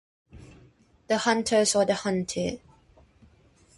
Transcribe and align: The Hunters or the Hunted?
The 1.09 1.19
Hunters 1.19 1.75
or 1.75 1.85
the 1.85 1.93
Hunted? 1.93 2.59